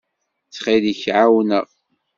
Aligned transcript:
Ttxil-k, 0.45 1.01
ɛawen-aɣ. 1.17 1.67